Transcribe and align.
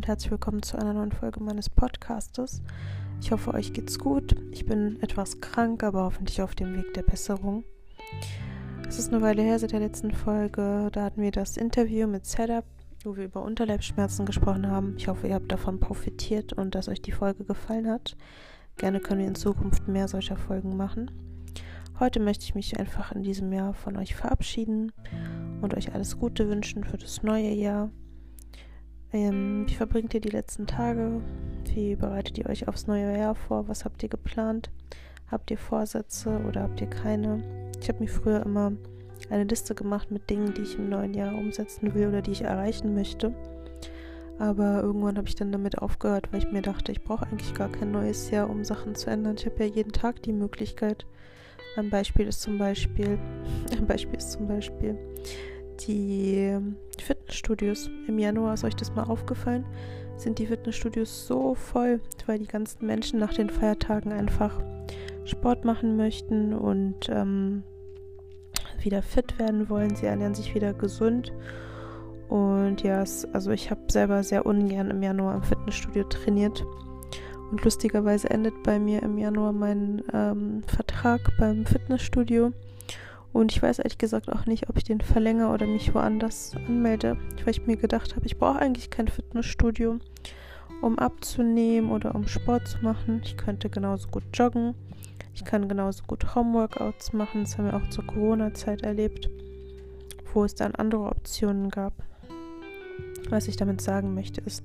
und 0.00 0.06
herzlich 0.06 0.30
willkommen 0.30 0.62
zu 0.62 0.78
einer 0.78 0.94
neuen 0.94 1.12
Folge 1.12 1.40
meines 1.40 1.68
Podcastes. 1.68 2.62
Ich 3.20 3.32
hoffe, 3.32 3.52
euch 3.52 3.74
geht's 3.74 3.98
gut. 3.98 4.34
Ich 4.50 4.64
bin 4.64 4.98
etwas 5.02 5.42
krank, 5.42 5.82
aber 5.82 6.04
hoffentlich 6.04 6.40
auf 6.40 6.54
dem 6.54 6.74
Weg 6.74 6.94
der 6.94 7.02
Besserung. 7.02 7.64
Es 8.88 8.98
ist 8.98 9.12
eine 9.12 9.20
Weile 9.20 9.42
her 9.42 9.58
seit 9.58 9.72
der 9.72 9.80
letzten 9.80 10.12
Folge. 10.12 10.88
Da 10.90 11.04
hatten 11.04 11.20
wir 11.20 11.32
das 11.32 11.58
Interview 11.58 12.06
mit 12.06 12.24
Setup, 12.24 12.64
wo 13.04 13.14
wir 13.14 13.24
über 13.24 13.42
Unterleibsschmerzen 13.42 14.24
gesprochen 14.24 14.68
haben. 14.68 14.94
Ich 14.96 15.06
hoffe, 15.06 15.28
ihr 15.28 15.34
habt 15.34 15.52
davon 15.52 15.80
profitiert 15.80 16.54
und 16.54 16.74
dass 16.74 16.88
euch 16.88 17.02
die 17.02 17.12
Folge 17.12 17.44
gefallen 17.44 17.86
hat. 17.86 18.16
Gerne 18.78 19.00
können 19.00 19.20
wir 19.20 19.28
in 19.28 19.34
Zukunft 19.34 19.86
mehr 19.86 20.08
solcher 20.08 20.38
Folgen 20.38 20.78
machen. 20.78 21.10
Heute 21.98 22.20
möchte 22.20 22.46
ich 22.46 22.54
mich 22.54 22.80
einfach 22.80 23.12
in 23.12 23.22
diesem 23.22 23.52
Jahr 23.52 23.74
von 23.74 23.98
euch 23.98 24.14
verabschieden 24.14 24.92
und 25.60 25.74
euch 25.74 25.92
alles 25.92 26.18
Gute 26.18 26.48
wünschen 26.48 26.84
für 26.84 26.96
das 26.96 27.22
neue 27.22 27.50
Jahr. 27.50 27.90
Ähm, 29.12 29.64
wie 29.68 29.74
verbringt 29.74 30.14
ihr 30.14 30.20
die 30.20 30.28
letzten 30.28 30.66
Tage? 30.66 31.20
Wie 31.74 31.96
bereitet 31.96 32.38
ihr 32.38 32.46
euch 32.46 32.68
aufs 32.68 32.86
neue 32.86 33.16
Jahr 33.16 33.34
vor? 33.34 33.66
Was 33.68 33.84
habt 33.84 34.02
ihr 34.02 34.08
geplant? 34.08 34.70
Habt 35.30 35.50
ihr 35.50 35.58
Vorsätze 35.58 36.40
oder 36.48 36.62
habt 36.62 36.80
ihr 36.80 36.88
keine? 36.88 37.42
Ich 37.80 37.88
habe 37.88 38.00
mir 38.00 38.08
früher 38.08 38.44
immer 38.44 38.72
eine 39.30 39.44
Liste 39.44 39.74
gemacht 39.74 40.10
mit 40.10 40.30
Dingen, 40.30 40.54
die 40.54 40.62
ich 40.62 40.76
im 40.76 40.88
neuen 40.88 41.14
Jahr 41.14 41.34
umsetzen 41.34 41.94
will 41.94 42.08
oder 42.08 42.22
die 42.22 42.32
ich 42.32 42.42
erreichen 42.42 42.94
möchte. 42.94 43.34
Aber 44.38 44.82
irgendwann 44.82 45.18
habe 45.18 45.28
ich 45.28 45.34
dann 45.34 45.52
damit 45.52 45.78
aufgehört, 45.78 46.32
weil 46.32 46.40
ich 46.40 46.50
mir 46.50 46.62
dachte, 46.62 46.92
ich 46.92 47.02
brauche 47.02 47.26
eigentlich 47.26 47.52
gar 47.52 47.70
kein 47.70 47.90
neues 47.90 48.30
Jahr, 48.30 48.48
um 48.48 48.64
Sachen 48.64 48.94
zu 48.94 49.10
ändern. 49.10 49.36
Ich 49.38 49.44
habe 49.44 49.64
ja 49.64 49.70
jeden 49.70 49.92
Tag 49.92 50.22
die 50.22 50.32
Möglichkeit. 50.32 51.04
Ein 51.76 51.90
Beispiel 51.90 52.26
ist 52.26 52.40
zum 52.40 52.58
Beispiel, 52.58 53.18
ein 53.76 53.86
Beispiel 53.86 54.18
ist 54.18 54.32
zum 54.32 54.48
Beispiel, 54.48 54.96
die 55.86 56.58
Fitnessstudios. 57.10 57.90
Im 58.06 58.20
Januar 58.20 58.54
ist 58.54 58.62
euch 58.62 58.76
das 58.76 58.94
mal 58.94 59.02
aufgefallen, 59.02 59.66
sind 60.16 60.38
die 60.38 60.46
Fitnessstudios 60.46 61.26
so 61.26 61.56
voll, 61.56 62.00
weil 62.26 62.38
die 62.38 62.46
ganzen 62.46 62.86
Menschen 62.86 63.18
nach 63.18 63.34
den 63.34 63.50
Feiertagen 63.50 64.12
einfach 64.12 64.62
Sport 65.24 65.64
machen 65.64 65.96
möchten 65.96 66.54
und 66.54 67.08
ähm, 67.08 67.64
wieder 68.80 69.02
fit 69.02 69.40
werden 69.40 69.68
wollen. 69.68 69.96
Sie 69.96 70.06
ernähren 70.06 70.36
sich 70.36 70.54
wieder 70.54 70.72
gesund. 70.72 71.32
Und 72.28 72.82
ja, 72.84 73.02
es, 73.02 73.24
also 73.34 73.50
ich 73.50 73.72
habe 73.72 73.80
selber 73.90 74.22
sehr 74.22 74.46
ungern 74.46 74.90
im 74.90 75.02
Januar 75.02 75.34
im 75.34 75.42
Fitnessstudio 75.42 76.04
trainiert. 76.04 76.64
Und 77.50 77.64
lustigerweise 77.64 78.30
endet 78.30 78.62
bei 78.62 78.78
mir 78.78 79.02
im 79.02 79.18
Januar 79.18 79.52
mein 79.52 80.04
ähm, 80.12 80.62
Vertrag 80.68 81.20
beim 81.38 81.66
Fitnessstudio. 81.66 82.52
Und 83.32 83.52
ich 83.52 83.62
weiß 83.62 83.78
ehrlich 83.78 83.98
gesagt 83.98 84.28
auch 84.28 84.46
nicht, 84.46 84.68
ob 84.68 84.76
ich 84.76 84.84
den 84.84 85.00
verlängere 85.00 85.52
oder 85.52 85.66
mich 85.66 85.94
woanders 85.94 86.54
anmelde, 86.66 87.16
weil 87.44 87.50
ich 87.50 87.66
mir 87.66 87.76
gedacht 87.76 88.16
habe, 88.16 88.26
ich 88.26 88.38
brauche 88.38 88.58
eigentlich 88.58 88.90
kein 88.90 89.08
Fitnessstudio, 89.08 89.98
um 90.82 90.98
abzunehmen 90.98 91.90
oder 91.90 92.14
um 92.14 92.26
Sport 92.26 92.66
zu 92.66 92.78
machen. 92.82 93.20
Ich 93.24 93.36
könnte 93.36 93.70
genauso 93.70 94.08
gut 94.08 94.24
joggen. 94.34 94.74
Ich 95.34 95.44
kann 95.44 95.68
genauso 95.68 96.02
gut 96.06 96.34
Homeworkouts 96.34 97.12
machen. 97.12 97.44
Das 97.44 97.56
haben 97.56 97.66
wir 97.66 97.74
auch 97.74 97.88
zur 97.90 98.06
Corona-Zeit 98.06 98.82
erlebt, 98.82 99.30
wo 100.34 100.44
es 100.44 100.54
dann 100.54 100.74
andere 100.74 101.04
Optionen 101.04 101.70
gab. 101.70 101.94
Was 103.28 103.46
ich 103.46 103.56
damit 103.56 103.80
sagen 103.80 104.14
möchte, 104.14 104.40
ist, 104.40 104.64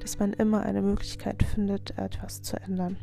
dass 0.00 0.18
man 0.18 0.34
immer 0.34 0.62
eine 0.62 0.82
Möglichkeit 0.82 1.42
findet, 1.42 1.96
etwas 1.96 2.42
zu 2.42 2.60
ändern. 2.60 2.98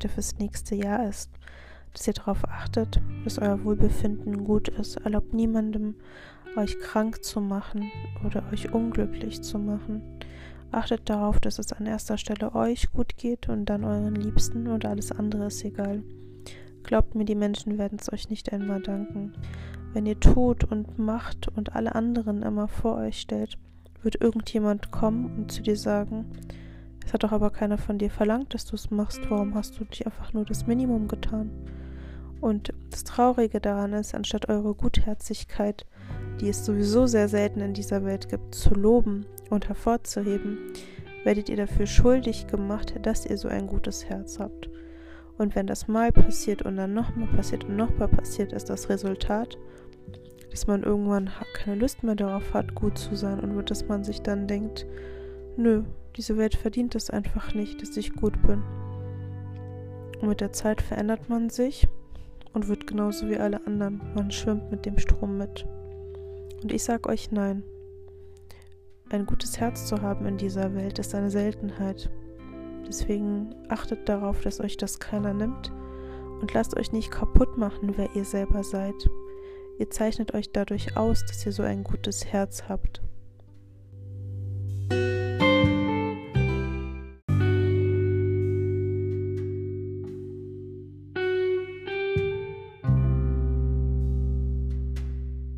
Möchte 0.00 0.14
fürs 0.14 0.38
nächste 0.38 0.74
Jahr 0.74 1.06
ist, 1.06 1.30
dass 1.92 2.06
ihr 2.06 2.14
darauf 2.14 2.48
achtet, 2.48 3.02
dass 3.24 3.38
euer 3.38 3.62
Wohlbefinden 3.64 4.44
gut 4.44 4.68
ist. 4.68 4.96
Erlaubt 4.96 5.34
niemandem, 5.34 5.94
euch 6.56 6.78
krank 6.80 7.22
zu 7.22 7.42
machen 7.42 7.90
oder 8.24 8.42
euch 8.50 8.72
unglücklich 8.72 9.42
zu 9.42 9.58
machen. 9.58 10.00
Achtet 10.72 11.10
darauf, 11.10 11.38
dass 11.38 11.58
es 11.58 11.74
an 11.74 11.84
erster 11.84 12.16
Stelle 12.16 12.54
euch 12.54 12.90
gut 12.92 13.18
geht 13.18 13.50
und 13.50 13.66
dann 13.66 13.84
euren 13.84 14.14
Liebsten 14.14 14.68
und 14.68 14.86
alles 14.86 15.12
andere 15.12 15.48
ist 15.48 15.62
egal. 15.66 16.02
Glaubt 16.82 17.14
mir, 17.14 17.26
die 17.26 17.34
Menschen 17.34 17.76
werden 17.76 17.98
es 18.00 18.10
euch 18.10 18.30
nicht 18.30 18.54
einmal 18.54 18.80
danken. 18.80 19.34
Wenn 19.92 20.06
ihr 20.06 20.18
tut 20.18 20.64
und 20.64 20.98
macht 20.98 21.48
und 21.48 21.76
alle 21.76 21.94
anderen 21.94 22.42
immer 22.42 22.68
vor 22.68 22.96
euch 22.96 23.20
stellt, 23.20 23.58
wird 24.02 24.18
irgendjemand 24.18 24.92
kommen 24.92 25.26
und 25.36 25.52
zu 25.52 25.60
dir 25.60 25.76
sagen, 25.76 26.24
es 27.10 27.14
hat 27.14 27.24
doch 27.24 27.32
aber 27.32 27.50
keiner 27.50 27.76
von 27.76 27.98
dir 27.98 28.08
verlangt, 28.08 28.54
dass 28.54 28.66
du 28.66 28.76
es 28.76 28.92
machst. 28.92 29.28
Warum 29.28 29.56
hast 29.56 29.76
du 29.76 29.82
nicht 29.82 30.06
einfach 30.06 30.32
nur 30.32 30.44
das 30.44 30.68
Minimum 30.68 31.08
getan? 31.08 31.50
Und 32.40 32.72
das 32.90 33.02
Traurige 33.02 33.60
daran 33.60 33.94
ist, 33.94 34.14
anstatt 34.14 34.48
eure 34.48 34.76
Gutherzigkeit, 34.76 35.86
die 36.40 36.48
es 36.48 36.64
sowieso 36.64 37.08
sehr 37.08 37.26
selten 37.28 37.58
in 37.62 37.74
dieser 37.74 38.04
Welt 38.04 38.28
gibt, 38.28 38.54
zu 38.54 38.74
loben 38.74 39.26
und 39.50 39.66
hervorzuheben, 39.66 40.58
werdet 41.24 41.48
ihr 41.48 41.56
dafür 41.56 41.86
schuldig 41.86 42.46
gemacht, 42.46 42.94
dass 43.02 43.26
ihr 43.26 43.38
so 43.38 43.48
ein 43.48 43.66
gutes 43.66 44.04
Herz 44.04 44.38
habt. 44.38 44.70
Und 45.36 45.56
wenn 45.56 45.66
das 45.66 45.88
mal 45.88 46.12
passiert 46.12 46.62
und 46.62 46.76
dann 46.76 46.94
nochmal 46.94 47.26
passiert 47.34 47.64
und 47.64 47.74
nochmal 47.74 48.06
passiert, 48.06 48.52
ist 48.52 48.70
das 48.70 48.88
Resultat, 48.88 49.58
dass 50.52 50.68
man 50.68 50.84
irgendwann 50.84 51.28
keine 51.54 51.74
Lust 51.74 52.04
mehr 52.04 52.14
darauf 52.14 52.54
hat, 52.54 52.76
gut 52.76 52.98
zu 52.98 53.16
sein 53.16 53.40
und 53.40 53.68
dass 53.68 53.88
man 53.88 54.04
sich 54.04 54.22
dann 54.22 54.46
denkt, 54.46 54.86
nö, 55.60 55.84
diese 56.16 56.36
Welt 56.36 56.54
verdient 56.54 56.94
es 56.94 57.10
einfach 57.10 57.54
nicht, 57.54 57.82
dass 57.82 57.96
ich 57.96 58.14
gut 58.14 58.40
bin. 58.42 58.62
Und 60.20 60.28
mit 60.28 60.40
der 60.40 60.52
Zeit 60.52 60.82
verändert 60.82 61.28
man 61.28 61.50
sich 61.50 61.86
und 62.52 62.68
wird 62.68 62.86
genauso 62.86 63.28
wie 63.28 63.36
alle 63.36 63.64
anderen. 63.66 64.00
Man 64.14 64.30
schwimmt 64.30 64.70
mit 64.70 64.86
dem 64.86 64.98
Strom 64.98 65.38
mit. 65.38 65.66
Und 66.62 66.72
ich 66.72 66.82
sag 66.82 67.08
euch 67.08 67.30
nein. 67.30 67.62
Ein 69.08 69.26
gutes 69.26 69.58
Herz 69.58 69.86
zu 69.86 70.02
haben 70.02 70.26
in 70.26 70.36
dieser 70.36 70.74
Welt 70.74 70.98
ist 70.98 71.14
eine 71.14 71.30
Seltenheit. 71.30 72.10
Deswegen 72.86 73.54
achtet 73.68 74.08
darauf, 74.08 74.40
dass 74.40 74.60
euch 74.60 74.76
das 74.76 74.98
keiner 74.98 75.32
nimmt 75.32 75.72
und 76.40 76.52
lasst 76.54 76.76
euch 76.76 76.92
nicht 76.92 77.10
kaputt 77.10 77.56
machen, 77.56 77.94
wer 77.96 78.14
ihr 78.14 78.24
selber 78.24 78.62
seid. 78.62 78.94
Ihr 79.78 79.90
zeichnet 79.90 80.34
euch 80.34 80.52
dadurch 80.52 80.96
aus, 80.96 81.24
dass 81.24 81.44
ihr 81.46 81.52
so 81.52 81.62
ein 81.62 81.84
gutes 81.84 82.26
Herz 82.26 82.64
habt. 82.68 83.02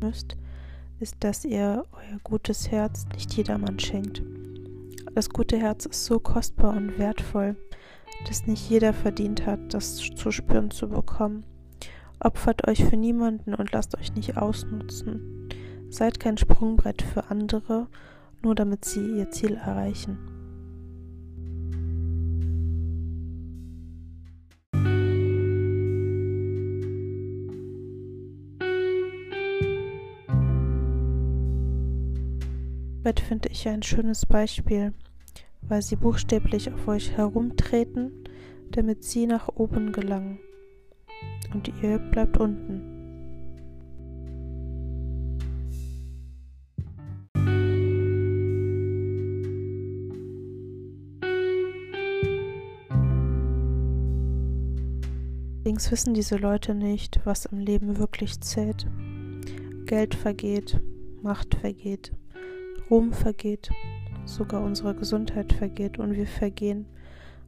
Müsst, 0.03 0.37
ist, 0.99 1.15
dass 1.21 1.45
ihr 1.45 1.85
euer 1.91 2.19
gutes 2.23 2.71
Herz 2.71 3.05
nicht 3.13 3.33
jedermann 3.33 3.79
schenkt. 3.79 4.21
Das 5.15 5.29
gute 5.29 5.57
Herz 5.57 5.85
ist 5.85 6.05
so 6.05 6.19
kostbar 6.19 6.75
und 6.75 6.97
wertvoll, 6.97 7.55
dass 8.27 8.47
nicht 8.47 8.69
jeder 8.69 8.93
verdient 8.93 9.45
hat, 9.45 9.73
das 9.73 9.95
zu 9.97 10.31
spüren 10.31 10.71
zu 10.71 10.89
bekommen. 10.89 11.45
Opfert 12.19 12.67
euch 12.67 12.83
für 12.83 12.97
niemanden 12.97 13.53
und 13.53 13.71
lasst 13.71 13.97
euch 13.97 14.13
nicht 14.15 14.37
ausnutzen. 14.37 15.49
Seid 15.89 16.19
kein 16.19 16.37
Sprungbrett 16.37 17.01
für 17.01 17.29
andere, 17.29 17.87
nur 18.41 18.55
damit 18.55 18.85
sie 18.85 19.17
ihr 19.17 19.29
Ziel 19.29 19.55
erreichen. 19.55 20.32
Bett 33.03 33.19
finde 33.19 33.49
ich 33.49 33.67
ein 33.67 33.83
schönes 33.83 34.25
Beispiel, 34.25 34.93
weil 35.61 35.81
sie 35.81 35.97
buchstäblich 35.97 36.71
auf 36.71 36.87
euch 36.87 37.11
herumtreten, 37.11 38.11
damit 38.71 39.03
sie 39.03 39.27
nach 39.27 39.49
oben 39.49 39.91
gelangen. 39.91 40.39
Und 41.53 41.69
ihr 41.81 41.99
bleibt 41.99 42.37
unten. 42.37 42.93
Allerdings 55.73 55.91
wissen 55.91 56.13
diese 56.13 56.37
Leute 56.37 56.75
nicht, 56.75 57.19
was 57.23 57.47
im 57.47 57.57
Leben 57.57 57.97
wirklich 57.97 58.39
zählt. 58.41 58.85
Geld 59.87 60.13
vergeht, 60.13 60.79
Macht 61.23 61.55
vergeht. 61.55 62.11
Ruhm 62.89 63.13
vergeht, 63.13 63.71
sogar 64.25 64.61
unsere 64.61 64.93
Gesundheit 64.93 65.53
vergeht 65.53 65.99
und 65.99 66.13
wir 66.13 66.27
vergehen. 66.27 66.85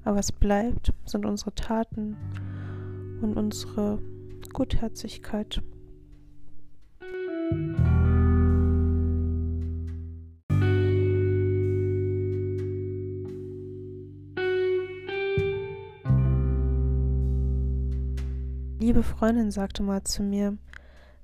Aber 0.03 0.17
was 0.17 0.31
bleibt, 0.31 0.93
sind 1.05 1.25
unsere 1.25 1.53
Taten 1.53 2.15
und 3.21 3.35
unsere 3.35 3.99
Gutherzigkeit. 4.53 5.61
Liebe 18.79 19.03
Freundin 19.03 19.51
sagte 19.51 19.81
mal 19.83 20.03
zu 20.03 20.21
mir, 20.21 20.57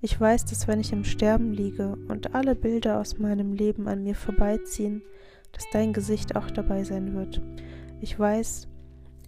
ich 0.02 0.20
weiß, 0.20 0.46
dass 0.46 0.68
wenn 0.68 0.80
ich 0.80 0.92
im 0.92 1.04
Sterben 1.04 1.52
liege 1.52 1.96
und 2.08 2.34
alle 2.34 2.56
Bilder 2.56 3.00
aus 3.00 3.20
meinem 3.20 3.54
Leben 3.54 3.88
an 3.88 4.04
mir 4.04 4.16
vorbeiziehen, 4.16 5.04
dass 5.52 5.66
dein 5.72 5.94
Gesicht 5.94 6.36
auch 6.36 6.50
dabei 6.50 6.84
sein 6.84 7.14
wird. 7.14 7.42
Ich 8.00 8.18
weiß, 8.18 8.68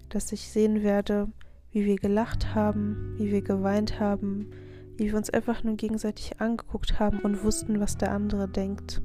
dass 0.10 0.32
ich 0.32 0.50
sehen 0.50 0.82
werde, 0.82 1.28
wie 1.72 1.86
wir 1.86 1.98
gelacht 1.98 2.56
haben, 2.56 3.16
wie 3.18 3.32
wir 3.32 3.42
geweint 3.42 4.00
haben, 4.00 4.50
wie 4.98 5.08
wir 5.08 5.16
uns 5.16 5.30
einfach 5.30 5.64
nur 5.64 5.76
gegenseitig 5.76 6.40
angeguckt 6.40 7.00
haben 7.00 7.20
und 7.20 7.44
wussten, 7.44 7.80
was 7.80 7.98
der 7.98 8.12
andere 8.12 8.48
denkt. 8.48 9.02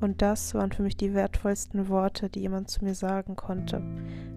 Und 0.00 0.20
das 0.20 0.54
waren 0.54 0.72
für 0.72 0.82
mich 0.82 0.98
die 0.98 1.14
wertvollsten 1.14 1.88
Worte, 1.88 2.28
die 2.28 2.40
jemand 2.40 2.68
zu 2.68 2.84
mir 2.84 2.94
sagen 2.94 3.36
konnte, 3.36 3.82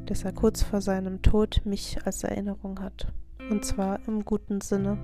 dass 0.05 0.23
er 0.23 0.31
kurz 0.31 0.63
vor 0.63 0.79
seinem 0.79 1.21
Tod 1.21 1.61
mich 1.65 1.97
als 2.05 2.23
Erinnerung 2.23 2.79
hat. 2.79 3.11
Und 3.49 3.65
zwar 3.65 3.99
im 4.07 4.23
guten 4.23 4.61
Sinne. 4.61 4.97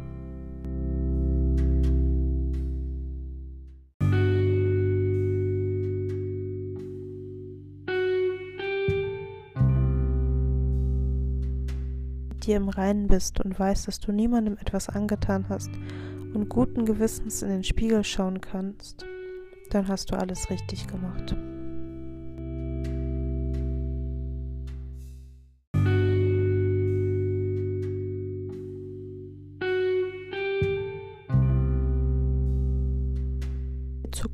Dir 12.45 12.57
im 12.57 12.69
Reinen 12.69 13.07
bist 13.07 13.39
und 13.39 13.57
weißt, 13.57 13.87
dass 13.87 13.99
du 13.99 14.11
niemandem 14.11 14.57
etwas 14.57 14.89
angetan 14.89 15.45
hast 15.49 15.71
und 16.33 16.49
guten 16.49 16.85
Gewissens 16.85 17.41
in 17.41 17.49
den 17.49 17.63
Spiegel 17.63 18.03
schauen 18.03 18.41
kannst, 18.41 19.05
dann 19.69 19.87
hast 19.87 20.11
du 20.11 20.15
alles 20.15 20.49
richtig 20.49 20.87
gemacht. 20.87 21.35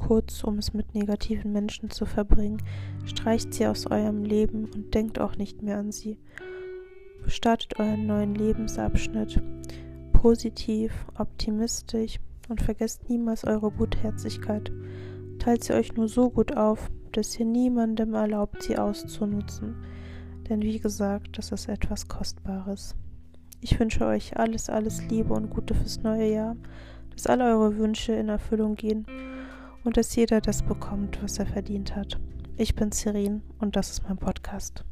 Kurz, 0.09 0.43
um 0.43 0.57
es 0.57 0.73
mit 0.73 0.95
negativen 0.95 1.51
Menschen 1.51 1.91
zu 1.91 2.07
verbringen. 2.07 2.57
Streicht 3.05 3.53
sie 3.53 3.67
aus 3.67 3.85
eurem 3.85 4.23
Leben 4.23 4.65
und 4.65 4.95
denkt 4.95 5.19
auch 5.19 5.35
nicht 5.35 5.61
mehr 5.61 5.77
an 5.77 5.91
sie. 5.91 6.17
Startet 7.27 7.79
euren 7.79 8.07
neuen 8.07 8.33
Lebensabschnitt 8.33 9.39
positiv, 10.11 10.91
optimistisch 11.15 12.19
und 12.49 12.59
vergesst 12.59 13.07
niemals 13.07 13.43
eure 13.45 13.69
Gutherzigkeit. 13.69 14.71
Teilt 15.37 15.63
sie 15.63 15.73
euch 15.73 15.93
nur 15.93 16.07
so 16.07 16.31
gut 16.31 16.57
auf, 16.57 16.89
dass 17.11 17.39
ihr 17.39 17.45
niemandem 17.45 18.15
erlaubt, 18.15 18.63
sie 18.63 18.79
auszunutzen. 18.79 19.75
Denn 20.49 20.63
wie 20.63 20.79
gesagt, 20.79 21.37
das 21.37 21.51
ist 21.51 21.69
etwas 21.69 22.07
Kostbares. 22.07 22.95
Ich 23.61 23.79
wünsche 23.79 24.07
euch 24.07 24.35
alles, 24.37 24.71
alles 24.71 25.07
Liebe 25.07 25.35
und 25.35 25.51
Gute 25.51 25.75
fürs 25.75 26.01
neue 26.01 26.33
Jahr, 26.33 26.55
dass 27.11 27.27
alle 27.27 27.45
eure 27.45 27.77
Wünsche 27.77 28.13
in 28.13 28.29
Erfüllung 28.29 28.73
gehen 28.73 29.05
und 29.83 29.97
dass 29.97 30.15
jeder 30.15 30.41
das 30.41 30.63
bekommt, 30.63 31.21
was 31.23 31.39
er 31.39 31.45
verdient 31.45 31.95
hat. 31.95 32.19
Ich 32.57 32.75
bin 32.75 32.91
Cerin 32.91 33.41
und 33.59 33.75
das 33.75 33.91
ist 33.91 34.03
mein 34.03 34.17
Podcast. 34.17 34.83